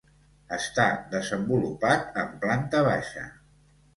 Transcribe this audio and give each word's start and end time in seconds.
Està 0.55 0.85
desenvolupat 1.11 2.17
en 2.23 2.33
planta 2.45 2.83
baixa. 2.91 3.29